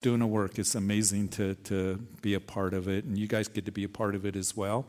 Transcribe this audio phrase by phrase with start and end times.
[0.00, 0.58] doing a work.
[0.58, 3.82] It's amazing to, to be a part of it, and you guys get to be
[3.82, 4.86] a part of it as well.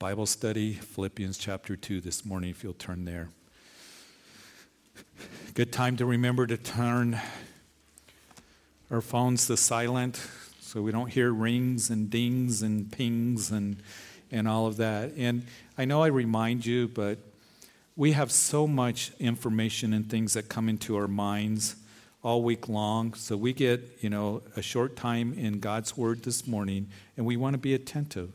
[0.00, 3.28] Bible study, Philippians chapter 2 this morning, if you'll turn there.
[5.54, 7.20] Good time to remember to turn
[8.90, 10.20] our phones to silent
[10.60, 13.76] so we don't hear rings and dings and pings and,
[14.32, 15.12] and all of that.
[15.16, 15.46] And
[15.78, 17.18] I know I remind you, but
[17.94, 21.76] we have so much information and things that come into our minds
[22.22, 23.14] all week long.
[23.14, 27.36] So we get, you know, a short time in God's Word this morning, and we
[27.36, 28.30] want to be attentive.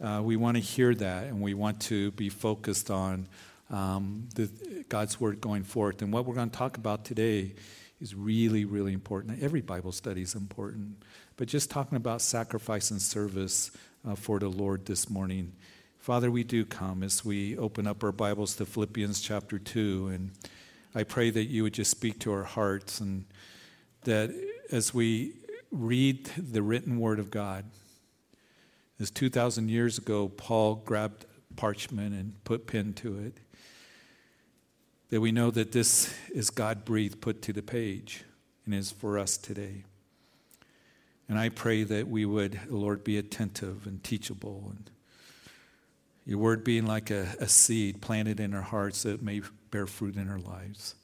[0.00, 3.28] Uh, we want to hear that, and we want to be focused on
[3.70, 4.48] um, the,
[4.88, 6.00] God's Word going forth.
[6.00, 7.52] And what we're going to talk about today
[8.00, 9.42] is really, really important.
[9.42, 11.02] Every Bible study is important,
[11.36, 13.70] but just talking about sacrifice and service
[14.08, 15.52] uh, for the Lord this morning.
[15.98, 20.30] Father, we do come as we open up our Bibles to Philippians chapter 2 and
[20.94, 23.24] I pray that you would just speak to our hearts and
[24.02, 24.34] that
[24.72, 25.34] as we
[25.70, 27.64] read the written word of God,
[28.98, 33.38] as 2,000 years ago, Paul grabbed parchment and put pen to it,
[35.10, 38.24] that we know that this is God breathed put to the page
[38.64, 39.84] and is for us today.
[41.28, 44.90] And I pray that we would, Lord, be attentive and teachable, and
[46.26, 50.16] your word being like a, a seed planted in our hearts that may bear fruit
[50.16, 50.94] in our lives.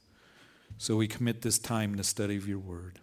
[0.78, 2.98] So we commit this time to study of your word.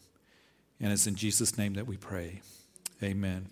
[0.80, 2.42] And it's in Jesus' name that we pray.
[3.02, 3.48] Amen.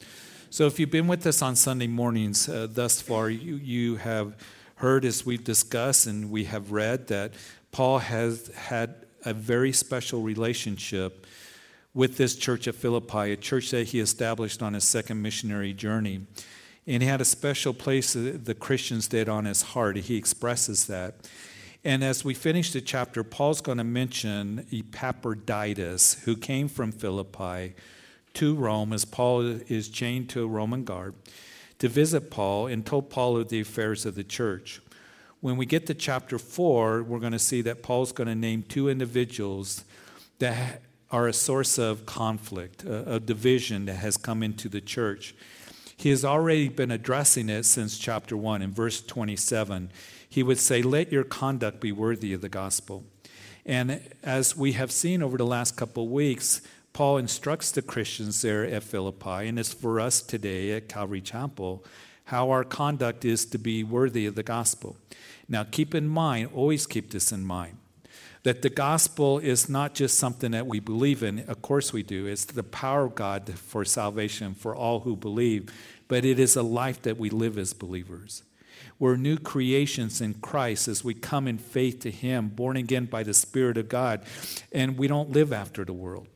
[0.50, 4.36] So if you've been with us on Sunday mornings uh, thus far, you, you have
[4.76, 7.34] heard as we've discussed and we have read that
[7.72, 11.26] Paul has had a very special relationship
[11.94, 16.26] with this church at Philippi, a church that he established on his second missionary journey.
[16.88, 19.98] And he had a special place the Christians did on his heart.
[19.98, 21.16] He expresses that.
[21.84, 27.74] And as we finish the chapter, Paul's going to mention Epaphroditus, who came from Philippi
[28.36, 31.16] to Rome as Paul is chained to a Roman guard
[31.80, 34.80] to visit Paul and told Paul of the affairs of the church.
[35.40, 38.62] When we get to chapter 4, we're going to see that Paul's going to name
[38.62, 39.84] two individuals
[40.38, 45.34] that are a source of conflict, a, division that has come into the church.
[45.98, 49.92] He has already been addressing it since chapter 1 in verse 27
[50.32, 53.04] he would say, Let your conduct be worthy of the gospel.
[53.66, 56.62] And as we have seen over the last couple of weeks,
[56.94, 61.84] Paul instructs the Christians there at Philippi, and it's for us today at Calvary Chapel,
[62.26, 64.96] how our conduct is to be worthy of the gospel.
[65.50, 67.78] Now, keep in mind, always keep this in mind,
[68.44, 71.40] that the gospel is not just something that we believe in.
[71.40, 72.26] Of course, we do.
[72.26, 75.70] It's the power of God for salvation for all who believe,
[76.08, 78.44] but it is a life that we live as believers.
[79.00, 83.24] We're new creations in Christ as we come in faith to Him, born again by
[83.24, 84.24] the Spirit of God.
[84.72, 86.28] And we don't live after the world.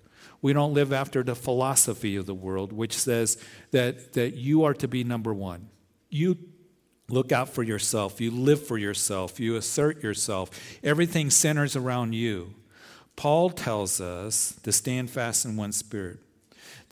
[0.41, 3.37] We don't live after the philosophy of the world, which says
[3.71, 5.69] that, that you are to be number one.
[6.09, 6.37] You
[7.09, 8.19] look out for yourself.
[8.21, 9.39] You live for yourself.
[9.39, 10.49] You assert yourself.
[10.83, 12.53] Everything centers around you.
[13.15, 16.19] Paul tells us to stand fast in one spirit,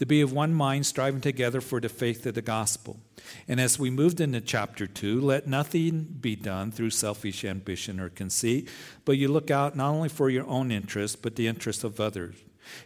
[0.04, 3.00] to be of one mind, striving together for the faith of the gospel
[3.48, 8.10] and as we moved into chapter 2, let nothing be done through selfish ambition or
[8.10, 8.70] conceit,
[9.06, 12.36] but you look out not only for your own interest, but the interest of others.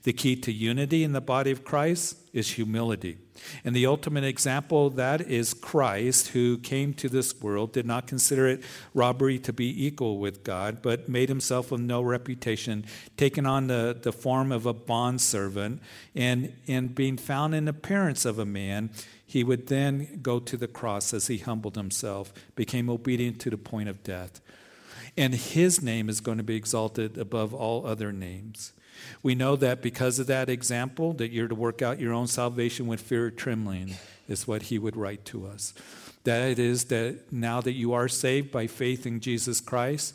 [0.03, 3.17] The key to unity in the body of Christ is humility.
[3.63, 8.07] And the ultimate example of that is Christ, who came to this world, did not
[8.07, 12.85] consider it robbery to be equal with God, but made himself of no reputation,
[13.15, 15.81] taking on the, the form of a bondservant,
[16.15, 18.89] and, and being found in the appearance of a man,
[19.25, 23.57] he would then go to the cross as he humbled himself, became obedient to the
[23.57, 24.41] point of death.
[25.17, 28.71] And his name is going to be exalted above all other names.
[29.23, 32.87] We know that because of that example, that you're to work out your own salvation
[32.87, 33.95] with fear and trembling,
[34.27, 35.73] is what he would write to us.
[36.23, 40.13] That it is that now that you are saved by faith in Jesus Christ,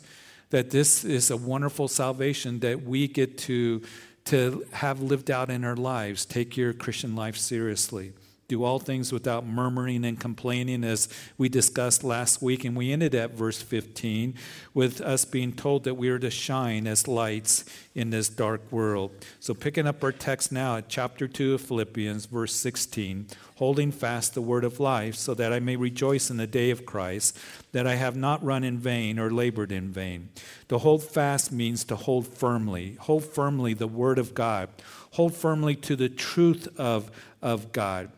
[0.51, 3.81] that this is a wonderful salvation that we get to,
[4.25, 6.25] to have lived out in our lives.
[6.25, 8.13] Take your Christian life seriously.
[8.53, 11.09] Do all things without murmuring and complaining, as
[11.39, 12.63] we discussed last week.
[12.63, 14.35] And we ended at verse 15
[14.75, 17.65] with us being told that we are to shine as lights
[17.95, 19.09] in this dark world.
[19.39, 24.33] So, picking up our text now at chapter 2 of Philippians, verse 16 holding fast
[24.33, 27.37] the word of life, so that I may rejoice in the day of Christ,
[27.71, 30.29] that I have not run in vain or labored in vain.
[30.69, 32.97] To hold fast means to hold firmly.
[33.01, 34.69] Hold firmly the word of God
[35.13, 37.11] hold firmly to the truth of,
[37.41, 38.09] of God.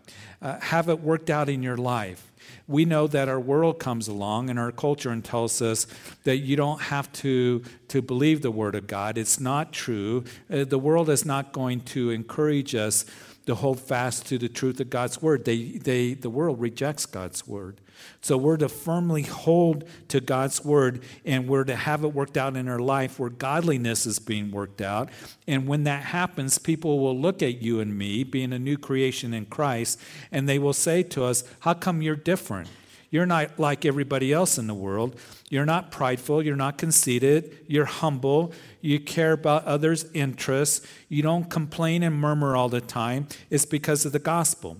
[0.41, 2.31] Uh, have it worked out in your life.
[2.67, 5.87] We know that our world comes along and our culture and tells us
[6.23, 9.17] that you don't have to, to believe the Word of God.
[9.17, 10.23] It's not true.
[10.51, 13.05] Uh, the world is not going to encourage us
[13.45, 15.45] to hold fast to the truth of God's Word.
[15.45, 17.81] They, they, the world rejects God's Word.
[18.21, 22.55] So we're to firmly hold to God's word and we're to have it worked out
[22.55, 25.09] in our life where godliness is being worked out.
[25.47, 29.33] And when that happens, people will look at you and me, being a new creation
[29.33, 29.99] in Christ,
[30.31, 32.69] and they will say to us, How come you're different?
[33.11, 35.17] You're not like everybody else in the world.
[35.49, 36.43] You're not prideful.
[36.43, 37.57] You're not conceited.
[37.67, 38.51] You're humble.
[38.81, 40.85] You care about others' interests.
[41.07, 43.27] You don't complain and murmur all the time.
[43.49, 44.77] It's because of the gospel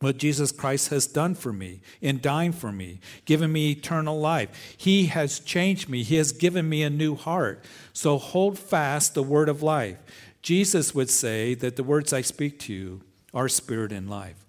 [0.00, 4.74] what Jesus Christ has done for me in dying for me, given me eternal life.
[4.76, 7.64] He has changed me, He has given me a new heart.
[7.92, 9.98] So hold fast the word of life.
[10.40, 13.00] Jesus would say that the words I speak to you
[13.34, 14.46] are spirit and life.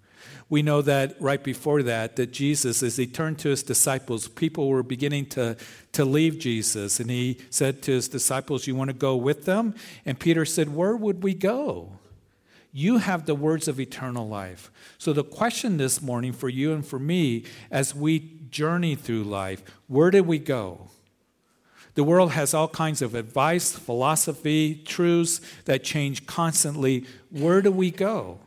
[0.48, 4.68] We know that right before that, that Jesus, as he turned to his disciples, people
[4.68, 5.56] were beginning to,
[5.92, 6.98] to leave Jesus.
[6.98, 9.76] And he said to his disciples, You want to go with them?
[10.04, 11.99] And Peter said, Where would we go?
[12.72, 14.70] You have the words of eternal life.
[14.98, 19.62] So, the question this morning for you and for me as we journey through life
[19.86, 20.90] where do we go?
[21.94, 27.04] The world has all kinds of advice, philosophy, truths that change constantly.
[27.30, 28.38] Where do we go?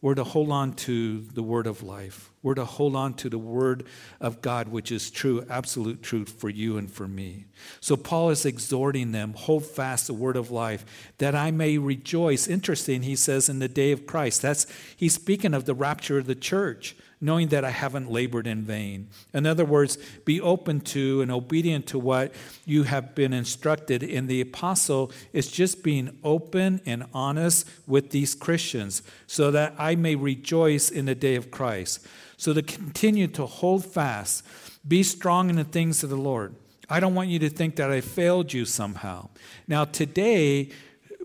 [0.00, 2.30] We're to hold on to the word of life.
[2.40, 3.84] We're to hold on to the word
[4.20, 7.46] of God, which is true, absolute truth for you and for me.
[7.80, 10.84] So Paul is exhorting them hold fast the word of life,
[11.18, 12.46] that I may rejoice.
[12.46, 14.40] Interesting, he says, in the day of Christ.
[14.40, 14.66] That's
[14.96, 19.08] he's speaking of the rapture of the church knowing that I haven't labored in vain.
[19.34, 22.32] In other words, be open to and obedient to what
[22.64, 24.02] you have been instructed.
[24.02, 29.96] And the apostle is just being open and honest with these Christians so that I
[29.96, 32.06] may rejoice in the day of Christ.
[32.36, 34.44] So to continue to hold fast,
[34.86, 36.54] be strong in the things of the Lord.
[36.88, 39.28] I don't want you to think that I failed you somehow.
[39.66, 40.70] Now, today,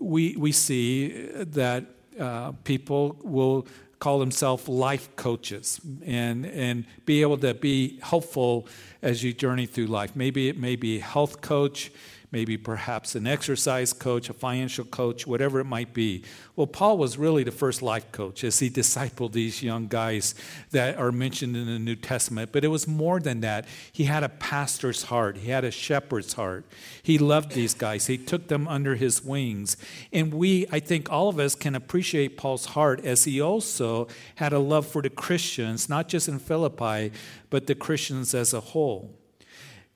[0.00, 1.86] we, we see that
[2.18, 3.66] uh, people will
[3.98, 8.66] call themselves life coaches and, and be able to be helpful
[9.02, 10.14] as you journey through life.
[10.14, 11.92] Maybe it may be a health coach,
[12.34, 16.24] maybe perhaps an exercise coach, a financial coach, whatever it might be.
[16.56, 20.34] Well, Paul was really the first life coach as he discipled these young guys
[20.72, 22.50] that are mentioned in the New Testament.
[22.50, 23.66] But it was more than that.
[23.92, 26.64] He had a pastor's heart, he had a shepherd's heart.
[27.04, 29.76] He loved these guys, he took them under his wings.
[30.12, 34.52] And we, I think all of us can appreciate Paul's heart as he also had
[34.52, 37.12] a love for the Christians, not just in Philippi,
[37.48, 39.14] but the Christians as a whole.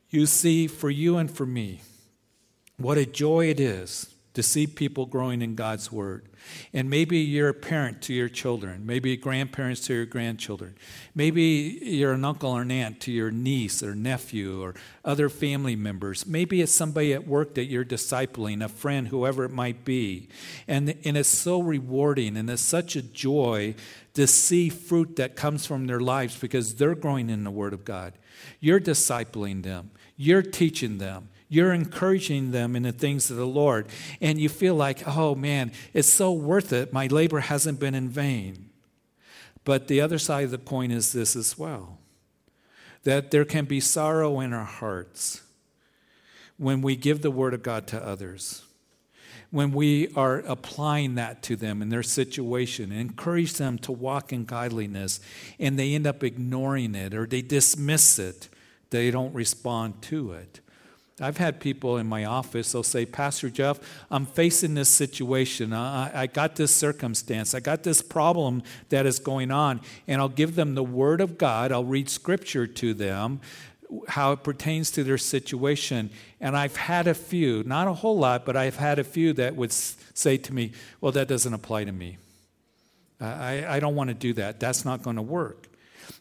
[0.09, 1.81] You see, for you and for me,
[2.79, 6.25] what a joy it is to see people growing in God's Word.
[6.73, 10.77] And maybe you're a parent to your children, maybe grandparents to your grandchildren,
[11.13, 11.43] maybe
[11.83, 16.25] you're an uncle or an aunt to your niece or nephew or other family members.
[16.25, 20.29] Maybe it's somebody at work that you're discipling, a friend, whoever it might be.
[20.69, 23.75] And, and it's so rewarding and it's such a joy
[24.15, 27.85] to see fruit that comes from their lives because they're growing in the Word of
[27.85, 28.15] God.
[28.61, 31.31] You're discipling them, you're teaching them.
[31.49, 33.87] You're encouraging them in the things of the Lord.
[34.21, 36.93] And you feel like, oh man, it's so worth it.
[36.93, 38.71] My labor hasn't been in vain.
[39.65, 41.99] But the other side of the coin is this as well
[43.05, 45.41] that there can be sorrow in our hearts
[46.59, 48.67] when we give the Word of God to others
[49.51, 54.45] when we are applying that to them in their situation, encourage them to walk in
[54.45, 55.21] godliness,
[55.59, 58.49] and they end up ignoring it or they dismiss it,
[58.91, 60.61] they don't respond to it.
[61.21, 65.73] I've had people in my office, they'll say, Pastor Jeff, I'm facing this situation.
[65.73, 67.55] I, I, got this circumstance.
[67.55, 69.81] I got this problem that is going on.
[70.07, 71.73] And I'll give them the Word of God.
[71.73, 73.41] I'll read Scripture to them,
[74.09, 76.11] how it pertains to their situation.
[76.41, 79.57] And I've had a few, not a whole lot, but I've had a few that
[79.57, 82.19] would say to me, Well, that doesn't apply to me.
[83.21, 84.61] I, I don't want to do that.
[84.61, 85.68] That's not going to work.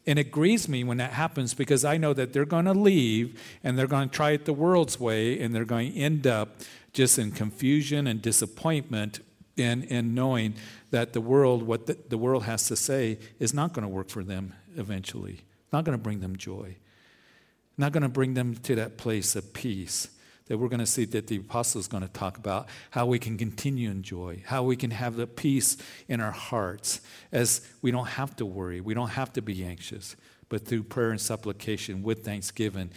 [0.05, 3.39] And it grieves me when that happens because I know that they're going to leave
[3.63, 6.61] and they're going to try it the world's way and they're going to end up
[6.93, 9.19] just in confusion and disappointment
[9.57, 10.55] and, and knowing
[10.91, 14.09] that the world, what the, the world has to say, is not going to work
[14.09, 15.41] for them eventually,
[15.73, 16.75] not going to bring them joy,
[17.77, 20.09] not going to bring them to that place of peace
[20.47, 23.19] that we're going to see that the apostle is going to talk about how we
[23.19, 25.77] can continue in joy, how we can have the peace
[26.07, 27.01] in our hearts
[27.31, 30.15] as we don't have to worry, we don't have to be anxious,
[30.49, 32.89] but through prayer and supplication with thanksgiving,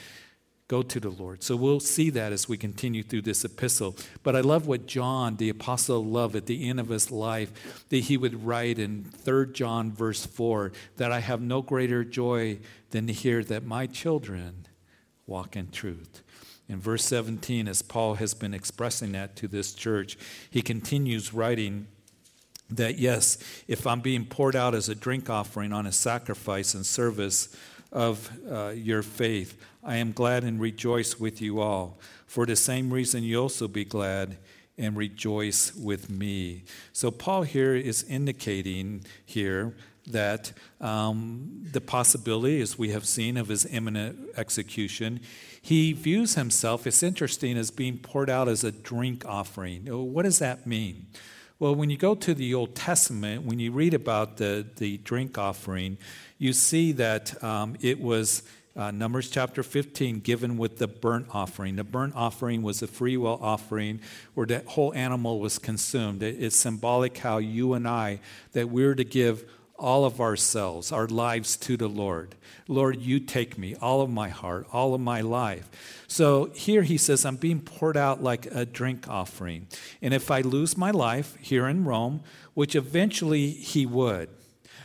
[0.71, 1.42] go to the Lord.
[1.42, 3.97] So we'll see that as we continue through this epistle.
[4.23, 7.97] But I love what John, the apostle, loved at the end of his life, that
[7.97, 12.61] he would write in 3 John, verse 4, that I have no greater joy
[12.92, 14.69] than to hear that my children
[15.26, 16.23] walk in truth.
[16.71, 20.17] In verse 17, as Paul has been expressing that to this church,
[20.50, 21.89] he continues writing
[22.71, 26.87] that yes, if I'm being poured out as a drink offering on a sacrifice and
[26.87, 27.49] service
[27.91, 31.99] of uh, your faith, I am glad and rejoice with you all.
[32.27, 34.39] For the same reason, you also be glad
[34.79, 36.62] and rejoice with me.
[36.93, 39.75] So, Paul here is indicating here
[40.07, 45.21] that um, the possibility, as we have seen, of his imminent execution,
[45.61, 49.87] he views himself, it's interesting, as being poured out as a drink offering.
[49.87, 51.07] What does that mean?
[51.59, 55.37] Well, when you go to the Old Testament, when you read about the, the drink
[55.37, 55.99] offering,
[56.38, 58.43] you see that um, it was
[58.75, 61.76] uh, Numbers chapter 15, given with the burnt offering.
[61.76, 64.00] The burnt offering was a free will offering
[64.33, 66.23] where that whole animal was consumed.
[66.23, 68.21] It, it's symbolic how you and I,
[68.52, 69.45] that we're to give
[69.81, 72.37] all of ourselves, our lives to the Lord.
[72.69, 75.69] Lord, you take me, all of my heart, all of my life.
[76.07, 79.67] So here he says, I'm being poured out like a drink offering.
[80.03, 82.23] And if I lose my life here in Rome,
[82.55, 84.29] which eventually he would,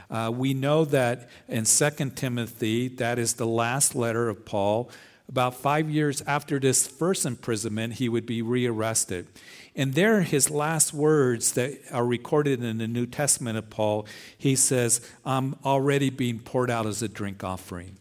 [0.09, 4.89] uh, we know that in 2 Timothy, that is the last letter of Paul,
[5.27, 9.27] about five years after this first imprisonment, he would be rearrested.
[9.75, 14.55] And there, his last words that are recorded in the New Testament of Paul, he
[14.55, 17.97] says, I'm already being poured out as a drink offering.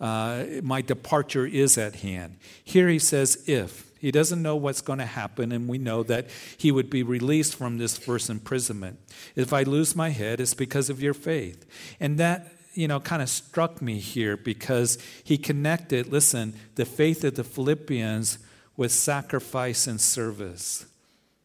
[0.00, 2.38] Uh, my departure is at hand.
[2.64, 3.92] Here he says, if.
[4.00, 7.54] He doesn't know what's going to happen, and we know that he would be released
[7.54, 8.98] from this first imprisonment.
[9.36, 11.64] If I lose my head, it's because of your faith.
[12.00, 17.22] And that, you know, kind of struck me here because he connected, listen, the faith
[17.22, 18.38] of the Philippians
[18.76, 20.86] with sacrifice and service.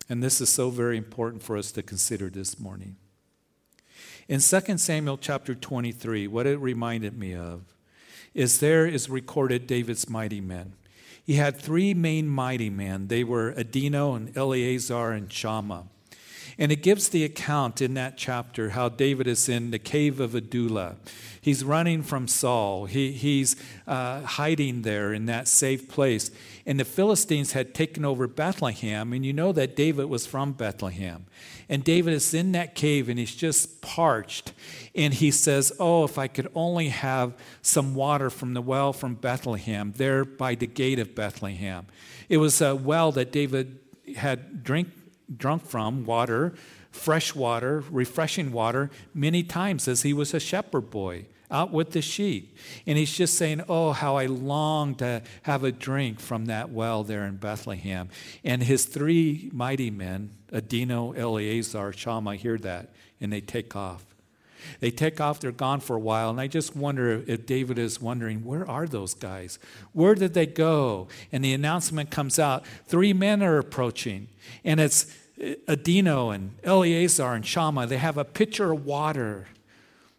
[0.10, 2.96] And this is so very important for us to consider this morning.
[4.28, 7.62] In 2 Samuel chapter 23, what it reminded me of
[8.34, 10.74] is there is recorded David's mighty men.
[11.26, 13.08] He had three main mighty men.
[13.08, 15.88] They were Adino and Eleazar and Shammah.
[16.60, 20.34] And it gives the account in that chapter how David is in the cave of
[20.34, 20.98] Adullam.
[21.40, 22.86] He's running from Saul.
[22.86, 26.32] He, he's uh, hiding there in that safe place.
[26.66, 29.14] And the Philistines had taken over Bethlehem.
[29.14, 31.26] And you know that David was from Bethlehem.
[31.70, 34.54] And David is in that cave and he's just parched.
[34.96, 39.16] And he says, Oh, if I could only have some water from the well from
[39.16, 41.86] Bethlehem, there by the gate of Bethlehem.
[42.30, 43.80] It was a well that David
[44.16, 44.90] had drink,
[45.36, 46.54] drunk from, water,
[46.92, 52.02] fresh water, refreshing water, many times as he was a shepherd boy out with the
[52.02, 52.58] sheep.
[52.86, 57.04] And he's just saying, Oh, how I long to have a drink from that well
[57.04, 58.10] there in Bethlehem.
[58.44, 64.06] And his three mighty men, Adino, Eleazar, Shammah, hear that and they take off.
[64.80, 68.02] They take off, they're gone for a while, and I just wonder if David is
[68.02, 69.60] wondering, where are those guys?
[69.94, 71.08] Where did they go?
[71.32, 74.28] And the announcement comes out three men are approaching,
[74.64, 75.08] and it's
[75.40, 77.88] Adino and Eleazar and Shammah.
[77.88, 79.48] They have a pitcher of water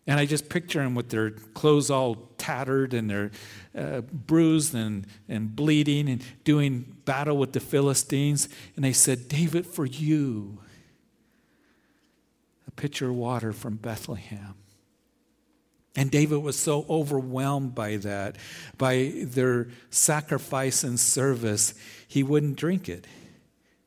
[0.08, 3.30] and I just picture them with their clothes all tattered and they're
[3.76, 8.48] uh, bruised and, and bleeding and doing battle with the Philistines.
[8.74, 10.60] And they said, David, for you,
[12.66, 14.54] a pitcher of water from Bethlehem.
[15.94, 18.36] And David was so overwhelmed by that,
[18.78, 21.74] by their sacrifice and service,
[22.06, 23.06] he wouldn't drink it.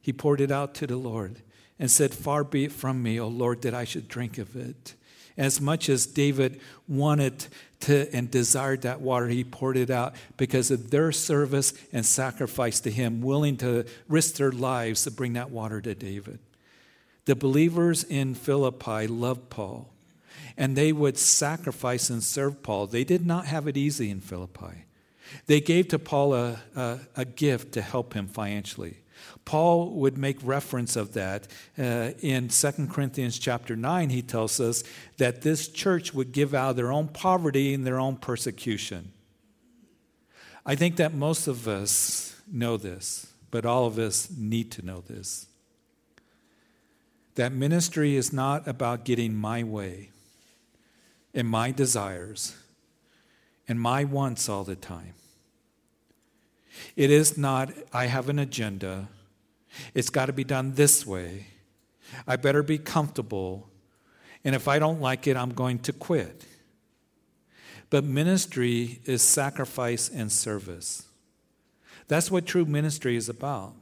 [0.01, 1.38] He poured it out to the Lord
[1.79, 4.96] and said, Far be it from me, O Lord, that I should drink of it.
[5.38, 7.48] As much as David wanted
[7.81, 12.79] to and desired that water, he poured it out because of their service and sacrifice
[12.81, 16.39] to him, willing to risk their lives to bring that water to David.
[17.25, 19.89] The believers in Philippi loved Paul,
[20.58, 22.88] and they would sacrifice and serve Paul.
[22.88, 24.86] They did not have it easy in Philippi.
[25.46, 28.98] They gave to Paul a, a, a gift to help him financially.
[29.46, 31.48] Paul would make reference of that
[31.78, 34.10] uh, in 2 Corinthians chapter 9.
[34.10, 34.84] He tells us
[35.18, 39.12] that this church would give out their own poverty and their own persecution.
[40.66, 45.01] I think that most of us know this, but all of us need to know
[45.01, 45.48] this.
[47.36, 50.10] That ministry is not about getting my way
[51.34, 52.56] and my desires
[53.68, 55.13] and my wants all the time.
[56.96, 59.08] It is not, I have an agenda
[59.94, 61.48] it's got to be done this way.
[62.28, 63.70] I better be comfortable.
[64.44, 66.46] And if I don't like it, I'm going to quit.
[67.90, 71.04] But ministry is sacrifice and service.
[72.08, 73.74] That's what true ministry is about.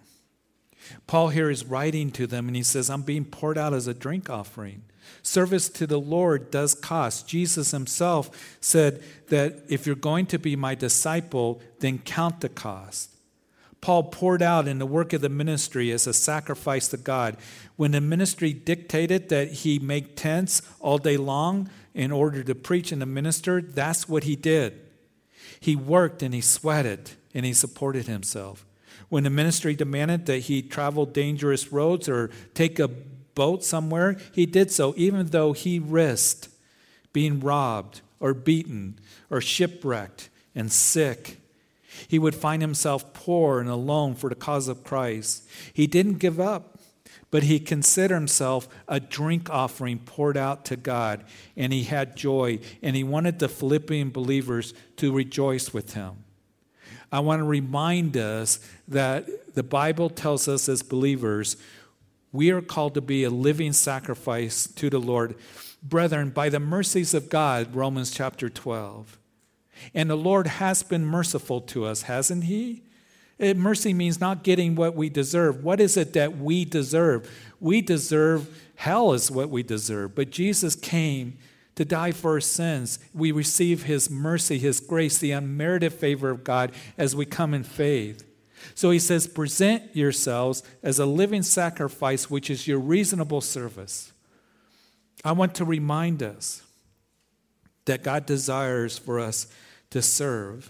[1.07, 3.93] Paul here is writing to them and he says, I'm being poured out as a
[3.93, 4.83] drink offering.
[5.21, 7.27] Service to the Lord does cost.
[7.27, 13.11] Jesus himself said that if you're going to be my disciple, then count the cost.
[13.81, 17.37] Paul poured out in the work of the ministry as a sacrifice to God.
[17.77, 22.91] When the ministry dictated that he make tents all day long in order to preach
[22.91, 24.79] and to minister, that's what he did.
[25.59, 28.65] He worked and he sweated and he supported himself.
[29.09, 34.45] When the ministry demanded that he travel dangerous roads or take a boat somewhere, he
[34.45, 36.49] did so, even though he risked
[37.11, 38.99] being robbed or beaten
[39.29, 41.39] or shipwrecked and sick.
[42.07, 45.47] He would find himself poor and alone for the cause of Christ.
[45.73, 46.79] He didn't give up,
[47.31, 51.23] but he considered himself a drink offering poured out to God,
[51.57, 56.23] and he had joy, and he wanted the Philippian believers to rejoice with him.
[57.11, 61.57] I want to remind us that the Bible tells us as believers
[62.31, 65.35] we are called to be a living sacrifice to the Lord.
[65.81, 69.17] Brethren, by the mercies of God, Romans chapter 12.
[69.93, 72.83] And the Lord has been merciful to us, hasn't He?
[73.39, 75.63] Eh, mercy means not getting what we deserve.
[75.63, 77.31] What is it that we deserve?
[77.59, 80.13] We deserve hell, is what we deserve.
[80.13, 81.37] But Jesus came
[81.79, 82.99] to die for our sins.
[83.13, 87.63] We receive His mercy, His grace, the unmerited favor of God as we come in
[87.63, 88.25] faith.
[88.75, 94.11] So he says, present yourselves as a living sacrifice, which is your reasonable service.
[95.23, 96.63] I want to remind us
[97.85, 99.47] that God desires for us
[99.91, 100.69] to serve,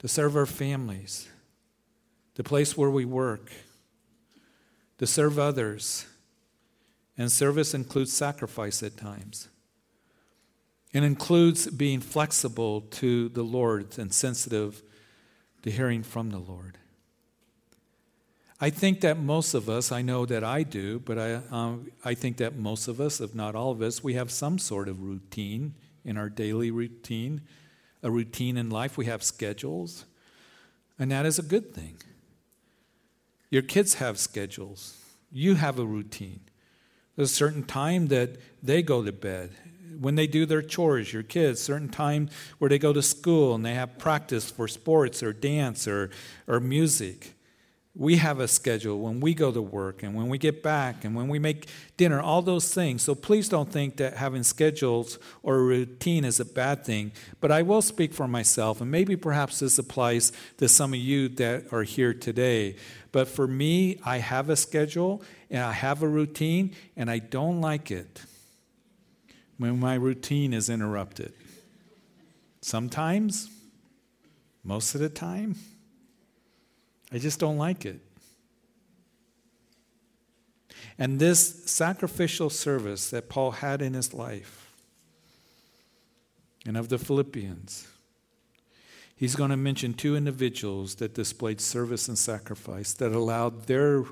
[0.00, 1.30] to serve our families,
[2.34, 3.50] the place where we work,
[4.98, 6.04] to serve others.
[7.16, 9.48] And service includes sacrifice at times.
[10.92, 14.82] It includes being flexible to the Lord and sensitive
[15.62, 16.78] to hearing from the Lord.
[18.60, 22.14] I think that most of us, I know that I do, but I, um, I
[22.14, 25.02] think that most of us, if not all of us, we have some sort of
[25.02, 27.40] routine in our daily routine,
[28.04, 28.96] a routine in life.
[28.96, 30.04] We have schedules,
[30.96, 31.96] and that is a good thing.
[33.50, 34.96] Your kids have schedules,
[35.32, 36.40] you have a routine.
[37.16, 39.50] There's a certain time that they go to bed,
[40.02, 42.28] when they do their chores, your kids, certain time
[42.58, 46.10] where they go to school and they have practice for sports or dance or,
[46.48, 47.34] or music.
[47.94, 51.14] We have a schedule when we go to work and when we get back and
[51.14, 53.02] when we make dinner, all those things.
[53.02, 57.12] So please don't think that having schedules or a routine is a bad thing.
[57.40, 61.28] But I will speak for myself, and maybe perhaps this applies to some of you
[61.28, 62.76] that are here today.
[63.12, 67.60] But for me, I have a schedule and I have a routine, and I don't
[67.60, 68.22] like it
[69.62, 71.32] when my routine is interrupted.
[72.60, 73.48] Sometimes,
[74.64, 75.54] most of the time,
[77.12, 78.00] I just don't like it.
[80.98, 84.74] And this sacrificial service that Paul had in his life
[86.66, 87.86] and of the Philippians,
[89.14, 94.04] he's going to mention two individuals that displayed service and sacrifice that allowed their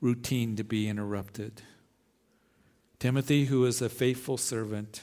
[0.00, 1.62] routine to be interrupted.
[3.04, 5.02] Timothy, who is a faithful servant,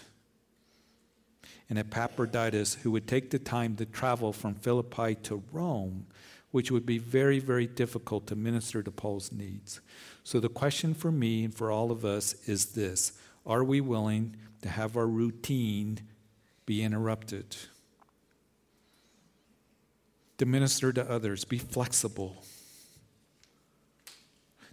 [1.69, 6.07] and Epaphroditus, who would take the time to travel from Philippi to Rome,
[6.49, 9.81] which would be very, very difficult to minister to Paul's needs.
[10.23, 13.11] So, the question for me and for all of us is this
[13.45, 15.99] Are we willing to have our routine
[16.65, 17.55] be interrupted?
[20.39, 22.43] To minister to others, be flexible.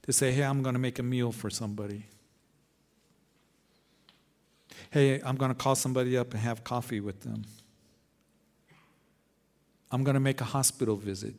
[0.05, 2.07] To say, hey, I'm going to make a meal for somebody
[4.91, 7.45] hey, I'm going to call somebody up and have coffee with them.
[9.91, 11.35] I'm going to make a hospital visit.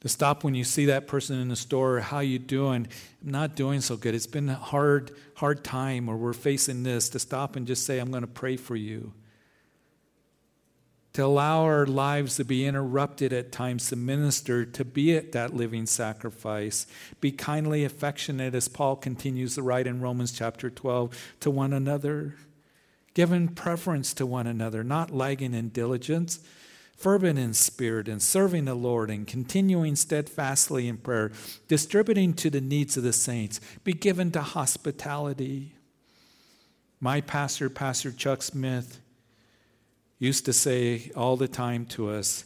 [0.00, 2.88] To stop when you see that person in the store, how you doing?
[3.22, 4.14] I'm not doing so good.
[4.14, 7.10] It's been a hard, hard time, or we're facing this.
[7.10, 9.12] To stop and just say, I'm going to pray for you
[11.12, 15.54] to allow our lives to be interrupted at times to minister, to be at that
[15.54, 16.86] living sacrifice.
[17.20, 22.36] Be kindly affectionate, as Paul continues to write in Romans chapter 12, to one another,
[23.14, 26.38] giving preference to one another, not lagging in diligence,
[26.96, 31.32] fervent in spirit, and serving the Lord, and continuing steadfastly in prayer,
[31.66, 33.58] distributing to the needs of the saints.
[33.82, 35.72] Be given to hospitality.
[37.00, 39.00] My pastor, Pastor Chuck Smith,
[40.20, 42.44] used to say all the time to us,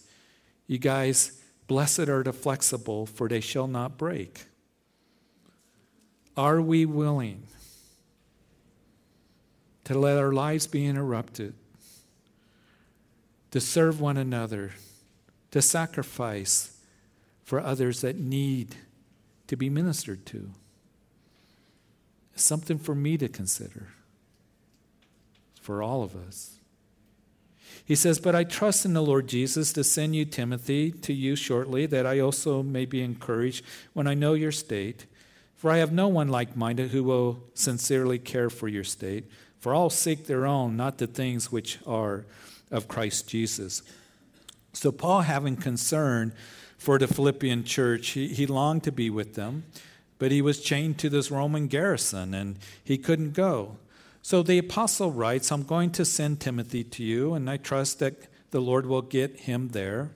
[0.66, 4.46] You guys, blessed are the flexible, for they shall not break.
[6.34, 7.42] Are we willing
[9.84, 11.54] to let our lives be interrupted?
[13.54, 14.72] to serve one another,
[15.52, 16.76] to sacrifice
[17.44, 18.74] for others that need
[19.46, 20.50] to be ministered to.
[22.34, 23.90] Something for me to consider,
[25.60, 26.56] for all of us.
[27.84, 31.36] He says, But I trust in the Lord Jesus to send you Timothy to you
[31.36, 35.06] shortly, that I also may be encouraged when I know your state.
[35.56, 39.24] For I have no one like minded who will sincerely care for your state.
[39.60, 42.26] For all seek their own, not the things which are
[42.70, 43.82] of Christ Jesus.
[44.72, 46.32] So, Paul, having concern
[46.76, 49.64] for the Philippian church, he, he longed to be with them,
[50.18, 53.76] but he was chained to this Roman garrison and he couldn't go.
[54.24, 58.14] So the apostle writes, I'm going to send Timothy to you, and I trust that
[58.52, 60.12] the Lord will get him there.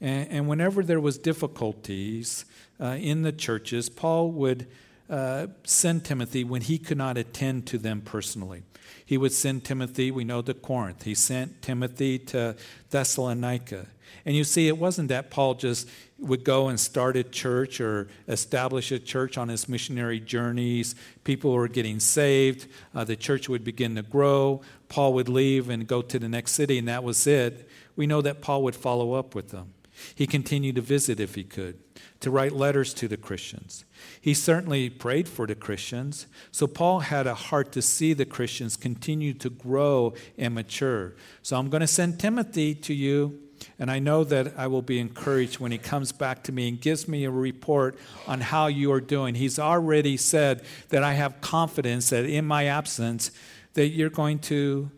[0.00, 2.46] And, and whenever there was difficulties
[2.80, 4.66] uh, in the churches, Paul would
[5.08, 8.64] uh, send Timothy when he could not attend to them personally.
[9.06, 11.04] He would send Timothy, we know, to Corinth.
[11.04, 12.56] He sent Timothy to
[12.90, 13.86] Thessalonica.
[14.26, 15.88] And you see, it wasn't that Paul just
[16.24, 20.94] would go and start a church or establish a church on his missionary journeys.
[21.24, 22.66] People were getting saved.
[22.94, 24.62] Uh, the church would begin to grow.
[24.88, 27.68] Paul would leave and go to the next city, and that was it.
[27.96, 29.74] We know that Paul would follow up with them.
[30.14, 31.78] He continued to visit if he could,
[32.20, 33.84] to write letters to the Christians.
[34.20, 36.26] He certainly prayed for the Christians.
[36.50, 41.14] So Paul had a heart to see the Christians continue to grow and mature.
[41.42, 43.40] So I'm going to send Timothy to you
[43.78, 46.80] and I know that I will be encouraged when he comes back to me and
[46.80, 49.34] gives me a report on how you are doing.
[49.34, 53.30] He's already said that I have confidence that in my absence
[53.74, 54.90] that you're going to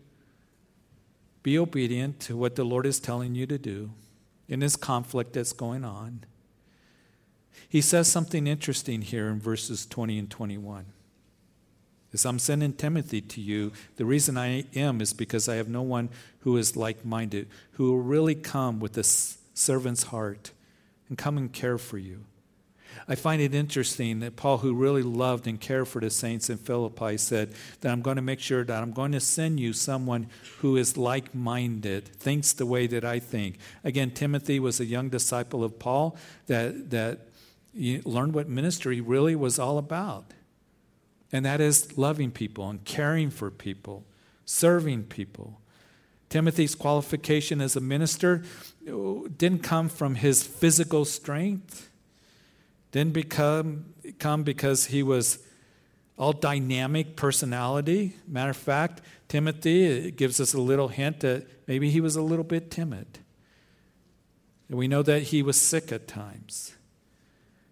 [1.41, 3.91] be obedient to what the Lord is telling you to do
[4.47, 6.23] in this conflict that's going on.
[7.69, 10.85] He says something interesting here in verses 20 and 21.
[12.13, 15.81] As I'm sending Timothy to you, the reason I am is because I have no
[15.81, 20.51] one who is like minded, who will really come with a servant's heart
[21.09, 22.23] and come and care for you.
[23.07, 26.57] I find it interesting that Paul, who really loved and cared for the saints in
[26.57, 30.27] Philippi, said that I'm going to make sure that I'm going to send you someone
[30.59, 33.59] who is like minded, thinks the way that I think.
[33.83, 36.17] Again, Timothy was a young disciple of Paul
[36.47, 37.19] that, that
[37.75, 40.33] learned what ministry really was all about.
[41.31, 44.05] And that is loving people and caring for people,
[44.45, 45.59] serving people.
[46.29, 48.43] Timothy's qualification as a minister
[48.87, 51.89] uh, didn't come from his physical strength,
[52.91, 55.39] didn't become, come because he was
[56.17, 58.15] all dynamic personality.
[58.27, 62.45] Matter of fact, Timothy gives us a little hint that maybe he was a little
[62.45, 63.19] bit timid.
[64.69, 66.76] And we know that he was sick at times.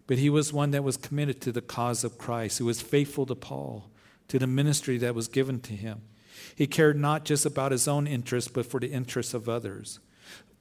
[0.08, 3.26] But he was one that was committed to the cause of Christ, who was faithful
[3.26, 3.90] to Paul,
[4.28, 6.02] to the ministry that was given to him.
[6.56, 10.00] He cared not just about his own interests, but for the interests of others.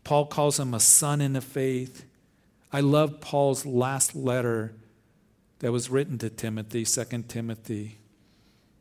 [0.02, 2.04] Paul calls him a son in the faith.
[2.72, 4.74] I love Paul's last letter
[5.60, 7.98] that was written to Timothy, 2 Timothy.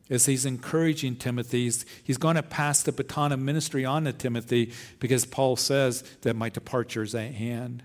[0.09, 4.13] As he's encouraging Timothy, he's, he's going to pass the baton of ministry on to
[4.13, 7.83] Timothy because Paul says that my departure is at hand.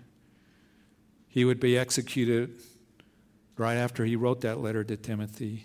[1.29, 2.61] He would be executed
[3.57, 5.64] right after he wrote that letter to Timothy.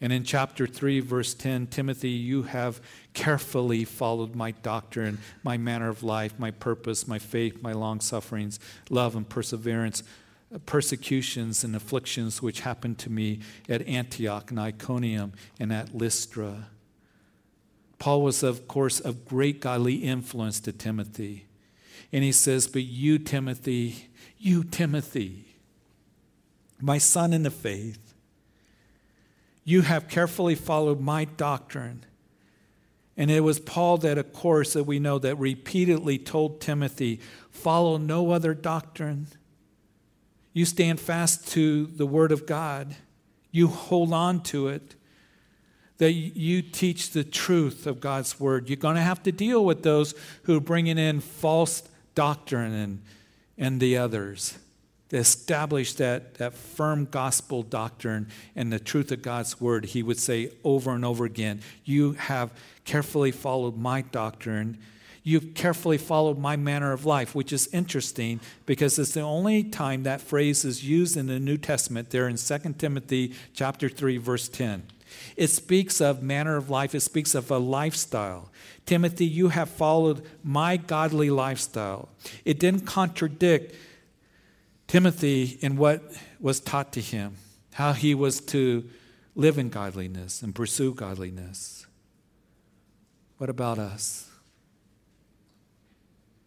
[0.00, 2.80] And in chapter 3, verse 10, Timothy, you have
[3.14, 8.60] carefully followed my doctrine, my manner of life, my purpose, my faith, my long sufferings,
[8.90, 10.04] love, and perseverance,
[10.66, 16.68] persecutions and afflictions which happened to me at Antioch and Iconium and at Lystra.
[17.98, 21.46] Paul was, of course, of great godly influence to Timothy.
[22.12, 24.07] And he says, But you, Timothy,
[24.38, 25.44] you, Timothy,
[26.80, 28.14] my son in the faith,
[29.64, 32.04] you have carefully followed my doctrine.
[33.16, 37.20] And it was Paul that, of course, that we know that repeatedly told Timothy,
[37.50, 39.26] follow no other doctrine.
[40.52, 42.94] You stand fast to the Word of God,
[43.50, 44.94] you hold on to it,
[45.98, 48.68] that you teach the truth of God's Word.
[48.68, 51.82] You're going to have to deal with those who are bringing in false
[52.14, 53.02] doctrine and,
[53.58, 54.58] and the others
[55.08, 60.18] to establish that, that firm gospel doctrine and the truth of God's word, he would
[60.18, 62.52] say over and over again, You have
[62.84, 64.78] carefully followed my doctrine.
[65.22, 70.04] You've carefully followed my manner of life, which is interesting because it's the only time
[70.04, 74.48] that phrase is used in the New Testament there in 2 Timothy chapter 3, verse
[74.48, 74.84] 10.
[75.36, 78.50] It speaks of manner of life, it speaks of a lifestyle.
[78.86, 82.08] Timothy, you have followed my godly lifestyle.
[82.44, 83.74] It didn't contradict
[84.86, 86.02] Timothy in what
[86.40, 87.36] was taught to him,
[87.74, 88.88] how he was to
[89.34, 91.86] live in godliness and pursue godliness.
[93.36, 94.28] What about us?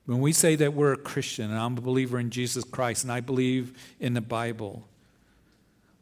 [0.06, 3.12] When we say that we're a Christian and I'm a believer in Jesus Christ and
[3.12, 4.88] I believe in the Bible,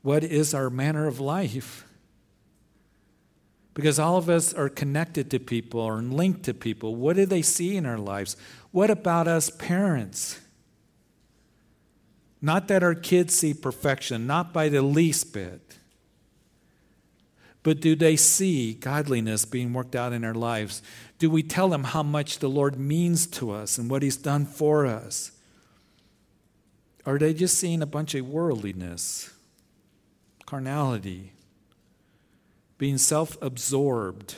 [0.02, 1.86] what is our manner of life?
[3.80, 6.98] Because all of us are connected to people or linked to people.
[6.98, 8.36] What do they see in our lives?
[8.72, 10.38] What about us parents?
[12.42, 15.78] Not that our kids see perfection, not by the least bit.
[17.64, 20.82] But do they see godliness being worked out in our lives?
[21.18, 24.46] Do we tell them how much the Lord means to us and what He's done
[24.46, 25.32] for us?
[27.06, 29.32] Are they just seeing a bunch of worldliness,
[30.46, 31.32] carnality,
[32.80, 34.38] being self absorbed?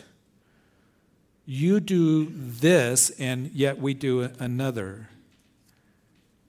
[1.46, 5.08] You do this, and yet we do another.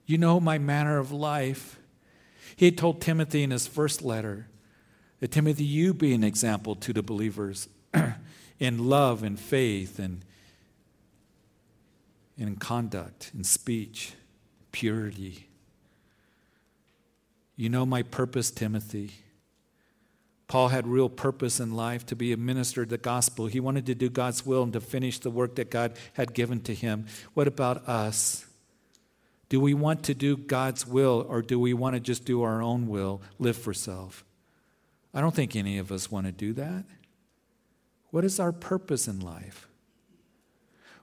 [0.05, 1.79] You know my manner of life.
[2.57, 4.47] He had told Timothy in his first letter
[5.21, 7.69] that Timothy, you be an example to the believers
[8.59, 10.23] in love and faith and,
[12.37, 14.13] in conduct and speech,
[14.71, 15.47] purity.
[17.55, 19.11] You know my purpose, Timothy.
[20.53, 23.47] Paul had real purpose in life to be a minister of the gospel.
[23.47, 26.61] He wanted to do God's will and to finish the work that God had given
[26.61, 27.07] to him.
[27.33, 28.45] What about us?
[29.49, 32.61] Do we want to do God's will or do we want to just do our
[32.61, 34.23] own will, live for self?
[35.11, 36.85] I don't think any of us want to do that.
[38.11, 39.67] What is our purpose in life?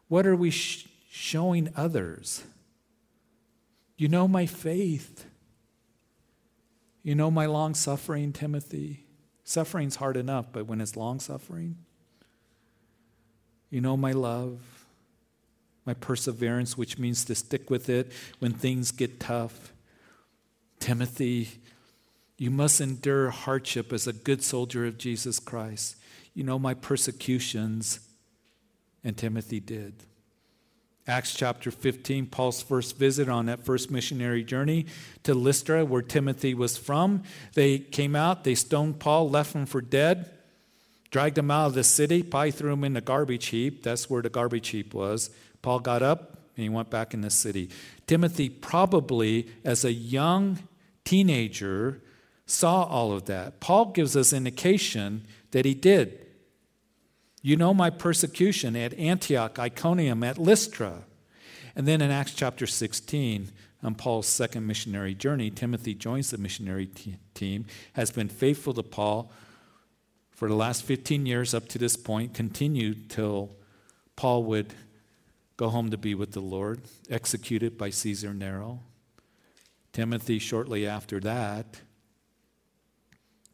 [0.07, 2.45] What are we sh- showing others?
[3.97, 5.27] You know my faith.
[7.03, 9.07] You know my long suffering, Timothy.
[9.51, 11.75] Suffering's hard enough, but when it's long suffering,
[13.69, 14.61] you know my love,
[15.85, 19.73] my perseverance, which means to stick with it when things get tough.
[20.79, 21.49] Timothy,
[22.39, 25.97] you must endure hardship as a good soldier of Jesus Christ.
[26.33, 27.99] You know my persecutions,
[29.03, 30.05] and Timothy did.
[31.07, 34.87] Acts chapter 15, Paul's first visit on that first missionary journey
[35.23, 37.23] to Lystra, where Timothy was from.
[37.55, 40.31] They came out, they stoned Paul, left him for dead,
[41.11, 43.83] dragged him out of the city, probably threw him in the garbage heap.
[43.83, 45.31] That's where the garbage heap was.
[45.63, 47.71] Paul got up and he went back in the city.
[48.07, 50.59] Timothy, probably as a young
[51.05, 52.03] teenager,
[52.47, 53.61] saw all of that.
[53.61, 56.20] Paul gives us indication that he did.
[57.43, 61.05] You know my persecution at Antioch, Iconium, at Lystra.
[61.75, 63.51] And then in Acts chapter 16,
[63.83, 68.83] on Paul's second missionary journey, Timothy joins the missionary t- team, has been faithful to
[68.83, 69.33] Paul
[70.31, 73.57] for the last 15 years up to this point, continued till
[74.17, 74.75] Paul would
[75.57, 78.81] go home to be with the Lord, executed by Caesar Nero.
[79.93, 81.81] Timothy, shortly after that,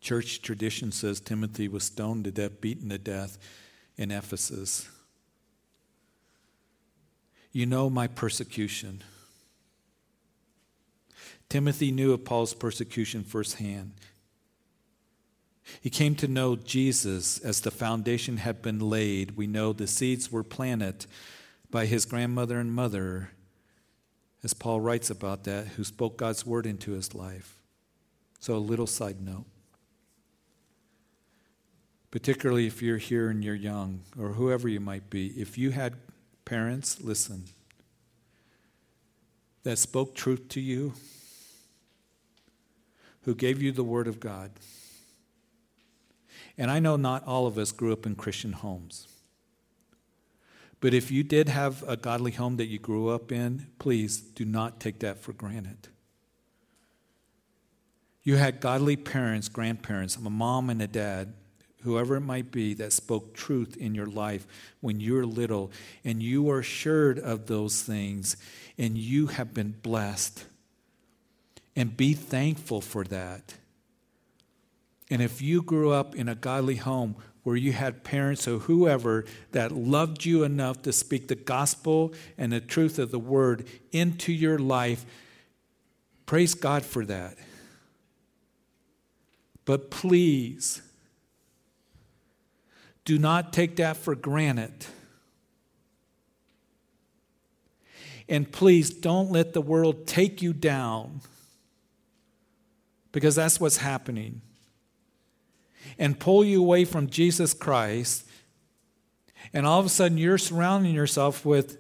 [0.01, 3.39] church tradition says Timothy was stoned to death, beaten to death
[3.97, 4.89] in Ephesus.
[7.53, 9.03] You know my persecution.
[11.49, 13.93] Timothy knew of Paul's persecution firsthand.
[15.81, 19.37] He came to know Jesus as the foundation had been laid.
[19.37, 21.07] We know the seeds were planted
[21.71, 23.31] by his grandmother and mother,
[24.45, 27.57] as Paul writes about that, who spoke God's word into his life.
[28.39, 29.47] So, a little side note
[32.11, 35.95] particularly if you're here and you're young or whoever you might be, if you had
[36.45, 37.45] parents, listen,
[39.65, 40.95] that spoke truth to you,
[43.23, 44.53] who gave you the Word of God.
[46.57, 49.09] And I know not all of us grew up in Christian homes.
[50.81, 54.45] But if you did have a godly home that you grew up in, please do
[54.45, 55.89] not take that for granted.
[58.23, 61.35] You had godly parents, grandparents, a mom and a dad
[61.87, 64.47] whoever it might be, that spoke truth in your life
[64.81, 65.71] when you were little,
[66.05, 68.37] and you are assured of those things,
[68.77, 70.45] and you have been blessed.
[71.75, 73.55] And be thankful for that.
[75.09, 79.25] And if you grew up in a godly home where you had parents or whoever
[79.53, 84.33] that loved you enough to speak the gospel and the truth of the word into
[84.33, 85.07] your life,
[86.25, 87.37] praise God for that.
[89.65, 90.81] But please,
[93.07, 94.85] do not take that for granted.
[98.29, 101.21] And please don't let the world take you down
[103.13, 104.43] because that's what's happening.
[105.99, 108.27] And pull you away from Jesus Christ.
[109.53, 111.79] And all of a sudden, you're surrounding yourself with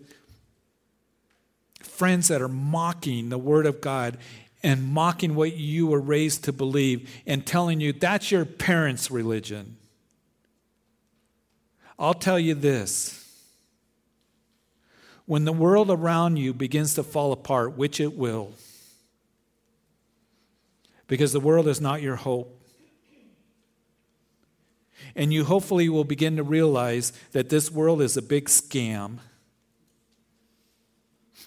[1.82, 4.16] friends that are mocking the Word of God
[4.62, 9.76] and mocking what you were raised to believe and telling you that's your parents' religion.
[11.98, 13.24] I'll tell you this
[15.24, 18.52] When the world around you begins to fall apart, which it will,
[21.06, 22.52] because the world is not your hope.
[25.14, 29.18] And you hopefully will begin to realize that this world is a big scam.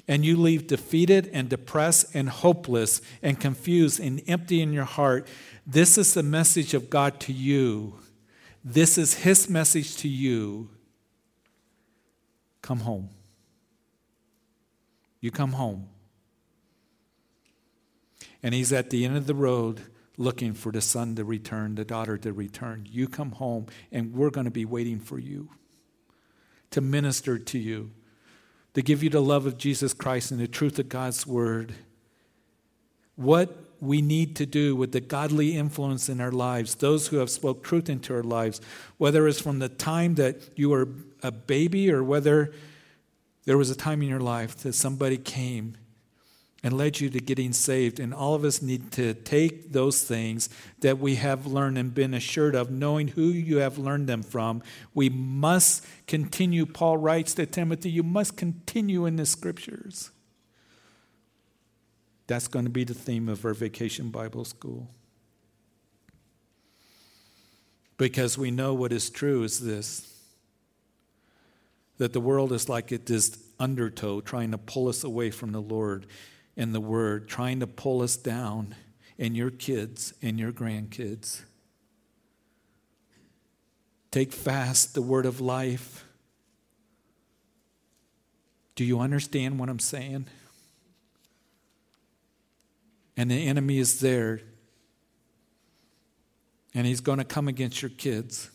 [0.07, 5.27] And you leave defeated and depressed and hopeless and confused and empty in your heart.
[5.67, 7.99] This is the message of God to you.
[8.71, 10.69] This is His message to you.
[12.61, 13.09] Come home.
[15.21, 15.87] You come home.
[18.43, 19.81] And He's at the end of the road
[20.17, 22.87] looking for the son to return, the daughter to return.
[22.91, 25.49] You come home, and we're going to be waiting for you
[26.69, 27.89] to minister to you,
[28.75, 31.73] to give you the love of Jesus Christ and the truth of God's word.
[33.15, 37.29] What we need to do with the godly influence in our lives, those who have
[37.29, 38.59] spoke truth into our lives,
[38.97, 40.87] whether it's from the time that you were
[41.23, 42.53] a baby or whether
[43.45, 45.77] there was a time in your life that somebody came
[46.61, 47.99] and led you to getting saved.
[47.99, 50.49] And all of us need to take those things
[50.81, 54.61] that we have learned and been assured of, knowing who you have learned them from.
[54.93, 56.65] We must continue.
[56.65, 60.11] Paul writes to Timothy, you must continue in the scriptures.
[62.29, 64.87] That's going to be the theme of our vacation Bible school.
[67.97, 70.05] Because we know what is true is this
[71.97, 75.61] that the world is like it is undertow trying to pull us away from the
[75.61, 76.05] Lord
[76.55, 78.75] and the Word trying to pull us down,
[79.17, 81.41] and your kids and your grandkids.
[84.11, 86.05] Take fast the word of life.
[88.75, 90.27] Do you understand what I'm saying?
[93.19, 94.39] And the enemy is there,
[96.73, 98.49] and he's going to come against your kids.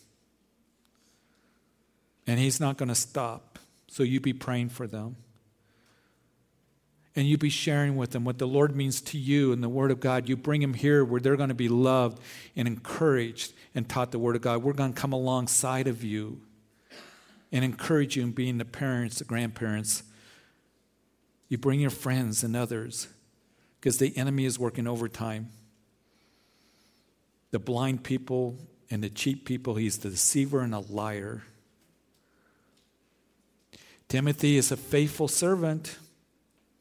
[2.26, 3.58] And he's not going to stop.
[3.88, 5.16] So you be praying for them
[7.14, 9.90] and you be sharing with them what the Lord means to you and the Word
[9.90, 10.30] of God.
[10.30, 12.18] You bring them here where they're going to be loved
[12.56, 14.62] and encouraged and taught the Word of God.
[14.62, 16.40] We're going to come alongside of you
[17.52, 20.04] and encourage you in being the parents, the grandparents.
[21.50, 23.08] You bring your friends and others
[23.84, 25.50] because the enemy is working overtime.
[27.50, 28.56] The blind people
[28.90, 31.42] and the cheap people, he's the deceiver and a liar.
[34.08, 35.98] Timothy is a faithful servant.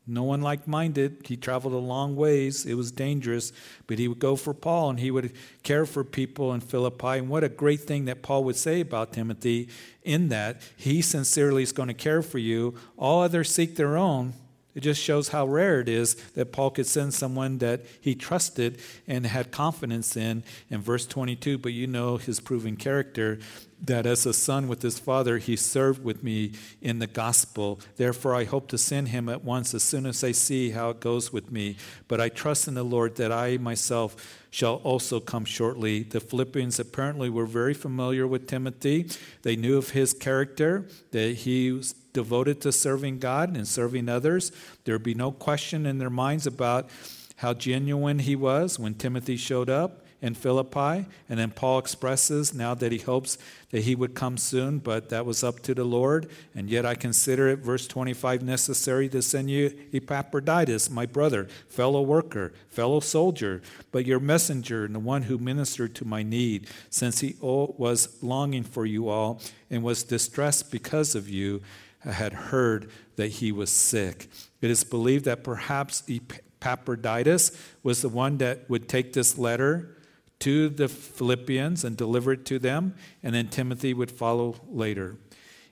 [0.08, 1.24] No one like minded.
[1.26, 2.66] He traveled a long ways.
[2.66, 3.52] It was dangerous,
[3.86, 7.18] but he would go for Paul and he would care for people in Philippi.
[7.18, 9.68] And what a great thing that Paul would say about Timothy
[10.04, 12.76] in that he sincerely is going to care for you.
[12.96, 14.36] All others seek their own,
[14.76, 18.80] it just shows how rare it is that Paul could send someone that he trusted
[19.08, 20.44] and had confidence in.
[20.70, 23.40] In verse 22, but you know his proven character
[23.86, 27.80] that as a son with his father, he served with me in the gospel.
[27.98, 31.02] Therefore, I hope to send him at once as soon as I see how it
[31.02, 31.76] goes with me.
[32.08, 36.04] But I trust in the Lord that I myself shall also come shortly.
[36.04, 39.10] The Philippians apparently were very familiar with Timothy,
[39.42, 44.52] they knew of his character, that he was devoted to serving God and serving others.
[44.86, 46.90] There would be no question in their minds about
[47.38, 51.06] how genuine he was when Timothy showed up in Philippi.
[51.28, 53.38] And then Paul expresses now that he hopes
[53.72, 56.30] that he would come soon, but that was up to the Lord.
[56.56, 62.02] And yet I consider it, verse 25, necessary to send you Epaphroditus, my brother, fellow
[62.02, 67.20] worker, fellow soldier, but your messenger and the one who ministered to my need, since
[67.20, 71.62] he was longing for you all and was distressed because of you
[72.00, 74.30] had heard that he was sick.
[74.62, 79.98] It is believed that perhaps Epaphroditus was the one that would take this letter
[80.44, 85.16] to the Philippians and deliver it to them, and then Timothy would follow later.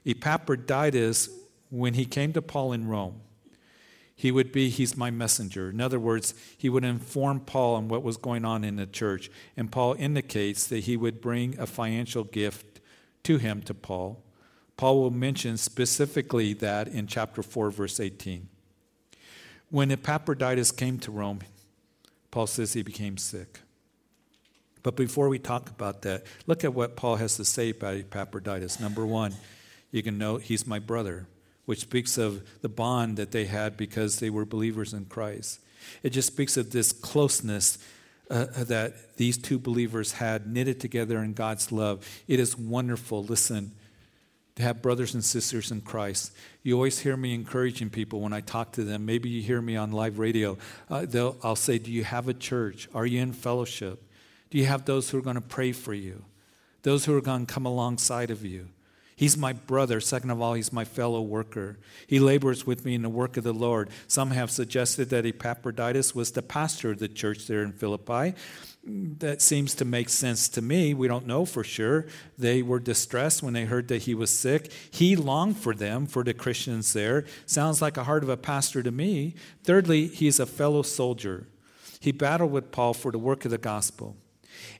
[0.05, 1.27] Epaphroditus,
[1.69, 3.19] when he came to Paul in Rome,
[4.15, 5.69] he would be, he's my messenger.
[5.69, 9.29] In other words, he would inform Paul on what was going on in the church.
[9.57, 12.79] And Paul indicates that he would bring a financial gift
[13.23, 14.23] to him, to Paul.
[14.77, 18.47] Paul will mention specifically that in chapter 4, verse 18.
[19.69, 21.39] When Epaphroditus came to Rome,
[22.29, 23.59] Paul says he became sick.
[24.83, 28.79] But before we talk about that, look at what Paul has to say about Epaphroditus.
[28.79, 29.33] Number one,
[29.91, 31.27] you can know he's my brother,
[31.65, 35.59] which speaks of the bond that they had because they were believers in Christ.
[36.03, 37.77] It just speaks of this closeness
[38.29, 42.07] uh, that these two believers had knitted together in God's love.
[42.27, 43.23] It is wonderful.
[43.23, 43.71] Listen,
[44.55, 46.33] to have brothers and sisters in Christ.
[46.63, 49.05] You always hear me encouraging people when I talk to them.
[49.05, 50.57] Maybe you hear me on live radio.
[50.89, 51.05] Uh,
[51.43, 52.87] I'll say, Do you have a church?
[52.93, 54.03] Are you in fellowship?
[54.51, 56.23] Do you have those who are going to pray for you?
[56.83, 58.67] Those who are going to come alongside of you?
[59.15, 60.01] He's my brother.
[60.01, 61.77] Second of all, he's my fellow worker.
[62.07, 63.91] He labors with me in the work of the Lord.
[64.07, 68.33] Some have suggested that Epaphroditus was the pastor of the church there in Philippi.
[68.83, 70.95] That seems to make sense to me.
[70.95, 72.07] We don't know for sure.
[72.37, 74.71] They were distressed when they heard that he was sick.
[74.89, 77.25] He longed for them, for the Christians there.
[77.45, 79.35] Sounds like a heart of a pastor to me.
[79.63, 81.47] Thirdly, he's a fellow soldier.
[81.99, 84.17] He battled with Paul for the work of the gospel.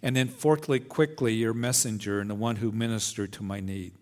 [0.02, 3.94] And then, fourthly, quickly, your messenger and the one who ministered to my need.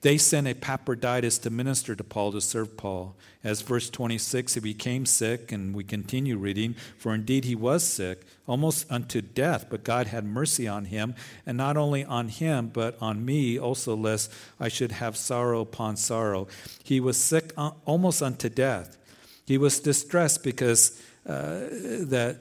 [0.00, 3.16] They sent Epaphroditus to minister to Paul to serve Paul.
[3.42, 8.24] As verse 26, he became sick, and we continue reading, for indeed he was sick,
[8.46, 12.96] almost unto death, but God had mercy on him, and not only on him, but
[13.00, 16.46] on me also, lest I should have sorrow upon sorrow.
[16.84, 18.98] He was sick uh, almost unto death.
[19.46, 21.66] He was distressed because uh,
[22.06, 22.38] that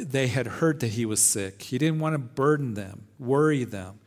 [0.00, 1.62] they had heard that he was sick.
[1.62, 4.00] He didn't want to burden them, worry them.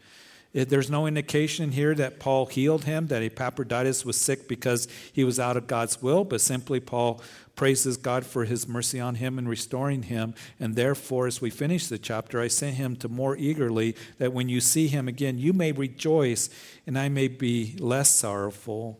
[0.53, 5.23] It, there's no indication here that Paul healed him, that Epaphroditus was sick because he
[5.23, 7.21] was out of God's will, but simply Paul
[7.55, 10.35] praises God for his mercy on him and restoring him.
[10.59, 14.47] And therefore, as we finish the chapter, I sent him to more eagerly that when
[14.47, 16.49] you see him again, you may rejoice
[16.85, 18.99] and I may be less sorrowful.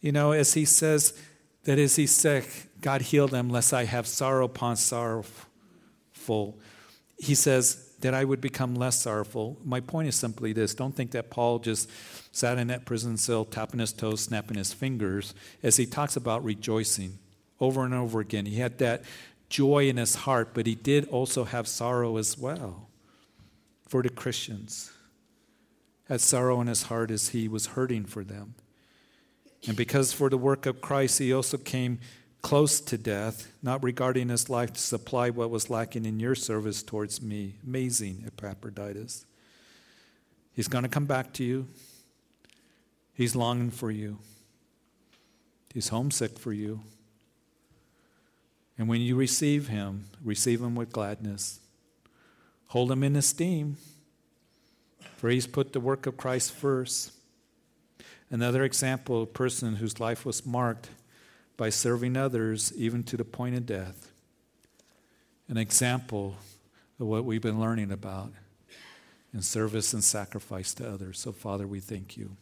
[0.00, 1.12] You know, as he says
[1.64, 6.58] that as he's sick, God heal them, lest I have sorrow upon sorrowful.
[7.18, 9.58] He says, that I would become less sorrowful.
[9.64, 11.90] My point is simply this don't think that Paul just
[12.32, 16.44] sat in that prison cell, tapping his toes, snapping his fingers, as he talks about
[16.44, 17.18] rejoicing
[17.60, 18.46] over and over again.
[18.46, 19.02] He had that
[19.48, 22.88] joy in his heart, but he did also have sorrow as well
[23.86, 24.92] for the Christians.
[26.08, 28.54] Had sorrow in his heart as he was hurting for them.
[29.66, 31.98] And because for the work of Christ, he also came
[32.42, 36.82] close to death, not regarding his life to supply what was lacking in your service
[36.82, 37.56] towards me.
[37.66, 39.26] Amazing, Epaphroditus.
[40.54, 41.68] He's going to come back to you.
[43.12, 44.18] He's longing for you.
[45.74, 46.80] He's homesick for you.
[48.78, 51.60] And when you receive him, receive him with gladness.
[52.68, 53.76] Hold him in esteem,
[55.16, 57.12] for he's put the work of Christ first.
[58.30, 60.88] Another example, a person whose life was marked
[61.56, 64.12] by serving others even to the point of death.
[65.48, 66.36] An example
[67.00, 68.32] of what we've been learning about
[69.34, 71.18] in service and sacrifice to others.
[71.18, 72.36] So, Father, we thank you.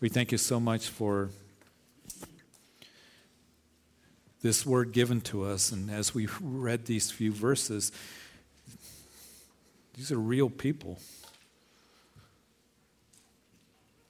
[0.00, 1.30] We thank you so much for
[4.42, 5.70] this word given to us.
[5.70, 7.92] And as we read these few verses,
[9.94, 10.98] these are real people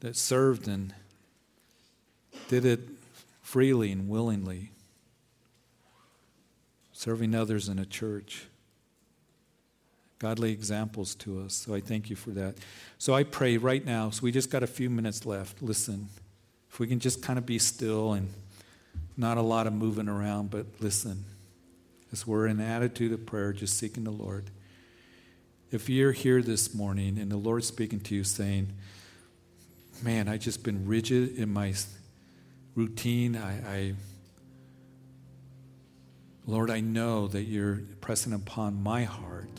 [0.00, 0.94] that served and
[2.48, 2.80] did it
[3.42, 4.70] freely and willingly,
[6.92, 8.46] serving others in a church.
[10.18, 11.54] Godly examples to us.
[11.54, 12.56] So I thank you for that.
[12.98, 15.62] So I pray right now, so we just got a few minutes left.
[15.62, 16.08] Listen,
[16.70, 18.28] if we can just kind of be still and
[19.16, 21.24] not a lot of moving around, but listen,
[22.12, 24.50] as we're in an attitude of prayer, just seeking the Lord.
[25.70, 28.72] If you're here this morning and the Lord's speaking to you saying,
[30.02, 31.74] Man, I just been rigid in my
[32.74, 33.36] routine.
[33.36, 33.94] I, I,
[36.46, 39.50] Lord, I know that you're pressing upon my heart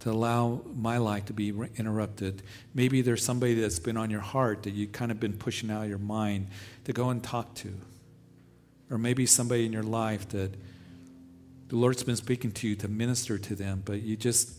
[0.00, 2.42] to allow my life to be interrupted.
[2.74, 5.82] Maybe there's somebody that's been on your heart that you kind of been pushing out
[5.82, 6.48] of your mind
[6.84, 7.72] to go and talk to.
[8.90, 10.54] Or maybe somebody in your life that
[11.68, 14.58] the Lord's been speaking to you to minister to them, but you just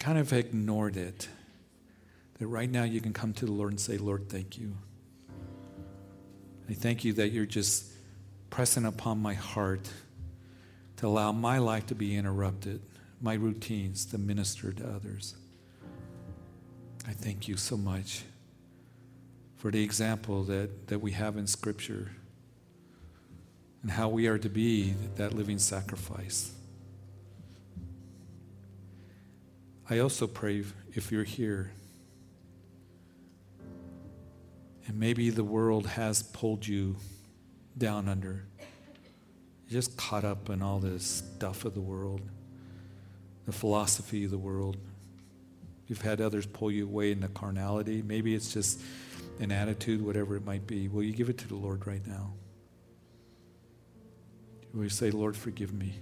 [0.00, 1.28] kind of ignored it.
[2.40, 4.74] That right now you can come to the Lord and say, Lord, thank you.
[6.70, 7.84] I thank you that you're just
[8.48, 9.90] pressing upon my heart
[10.96, 12.80] to allow my life to be interrupted,
[13.20, 15.34] my routines to minister to others.
[17.06, 18.22] I thank you so much
[19.58, 22.10] for the example that, that we have in Scripture
[23.82, 26.54] and how we are to be that living sacrifice.
[29.90, 30.64] I also pray
[30.94, 31.72] if you're here
[34.90, 36.96] And maybe the world has pulled you
[37.78, 38.42] down under.
[39.68, 42.22] You're just caught up in all this stuff of the world,
[43.46, 44.78] the philosophy of the world.
[45.86, 48.02] You've had others pull you away into carnality.
[48.02, 48.80] Maybe it's just
[49.38, 50.88] an attitude, whatever it might be.
[50.88, 52.32] Will you give it to the Lord right now?
[54.74, 55.94] Will you say, Lord, forgive me?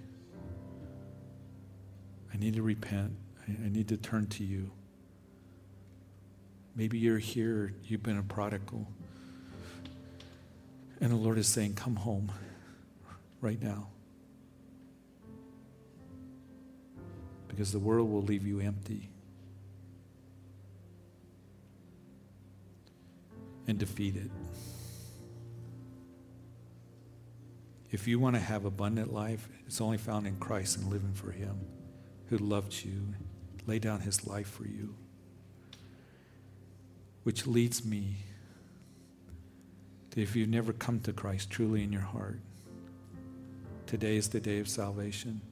[2.33, 3.13] I need to repent.
[3.47, 4.71] I need to turn to you.
[6.79, 8.87] Maybe you're here, you've been a prodigal.
[11.01, 12.31] And the Lord is saying, Come home
[13.41, 13.89] right now.
[17.49, 19.11] Because the world will leave you empty.
[23.67, 24.31] and defeated.
[27.91, 31.31] If you want to have abundant life, it's only found in Christ and living for
[31.33, 31.61] Him
[32.29, 33.15] who loved you,
[33.67, 34.95] laid down His life for you.
[37.29, 38.15] Which leads me
[40.13, 42.41] to if you've never come to Christ truly in your heart,
[43.85, 45.43] today is the day of salvation.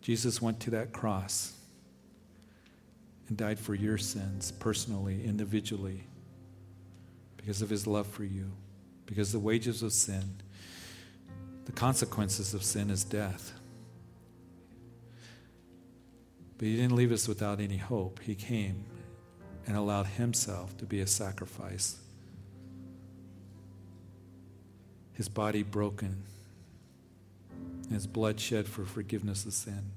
[0.00, 1.52] Jesus went to that cross
[3.28, 6.02] and died for your sins personally, individually,
[7.36, 8.50] because of his love for you.
[9.06, 10.42] Because the wages of sin,
[11.66, 13.52] the consequences of sin is death.
[16.58, 18.18] But he didn't leave us without any hope.
[18.24, 18.86] He came
[19.66, 21.96] and allowed himself to be a sacrifice.
[25.14, 26.22] His body broken,
[27.84, 29.92] and his blood shed for forgiveness of sin.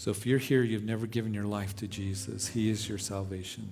[0.00, 3.68] So if you're here, you've never given your life to Jesus, He is your salvation.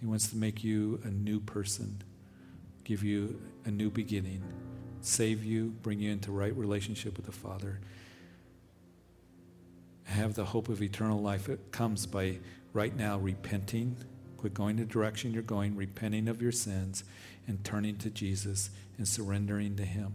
[0.00, 2.00] He wants to make you a new person,
[2.84, 4.40] give you a new beginning,
[5.00, 7.80] save you, bring you into right relationship with the Father.
[10.04, 11.48] Have the hope of eternal life.
[11.48, 12.38] It comes by
[12.72, 13.96] right now repenting,
[14.36, 17.04] quit going the direction you're going, repenting of your sins,
[17.46, 20.12] and turning to Jesus and surrendering to Him.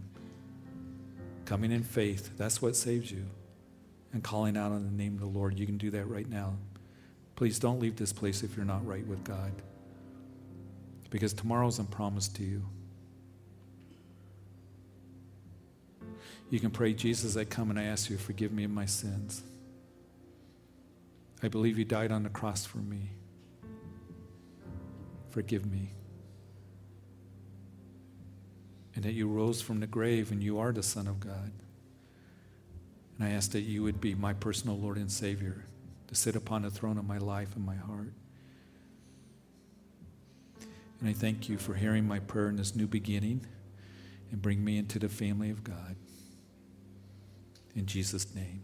[1.44, 3.26] Coming in faith, that's what saves you.
[4.12, 5.58] And calling out on the name of the Lord.
[5.58, 6.54] You can do that right now.
[7.36, 9.52] Please don't leave this place if you're not right with God.
[11.10, 12.62] Because tomorrow isn't promised to you.
[16.50, 18.86] You can pray, Jesus, I come and I ask you to forgive me of my
[18.86, 19.42] sins.
[21.42, 23.10] I believe you died on the cross for me.
[25.30, 25.92] Forgive me.
[28.94, 31.52] And that you rose from the grave and you are the Son of God.
[33.16, 35.64] And I ask that you would be my personal Lord and Savior,
[36.08, 38.12] to sit upon the throne of my life and my heart.
[41.00, 43.46] And I thank you for hearing my prayer in this new beginning
[44.32, 45.96] and bring me into the family of God.
[47.76, 48.62] In Jesus' name.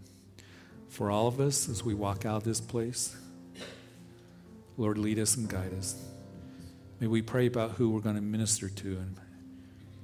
[0.94, 3.16] For all of us, as we walk out of this place,
[4.76, 6.00] Lord, lead us and guide us.
[7.00, 9.16] May we pray about who we're going to minister to and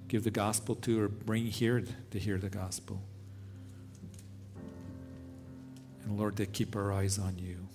[0.09, 3.01] give the gospel to or bring here to hear the gospel.
[6.03, 7.69] And Lord, to keep our eyes on you,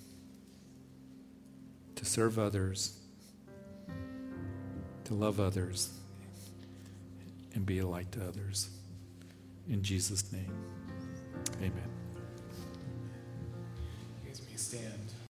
[1.94, 2.98] to serve others,
[5.04, 5.88] to love others,
[7.54, 8.68] and be a light to others.
[9.70, 10.52] In Jesus' name,
[11.62, 11.95] amen.
[14.66, 15.05] Stand.